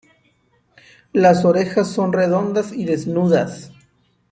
[1.13, 3.71] Las orejas son redondas y desnudas.